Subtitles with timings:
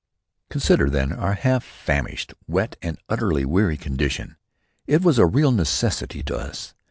[0.49, 4.35] Consider then our half famished, wet and utterly weary condition.
[4.87, 6.73] It was a real necessity to us.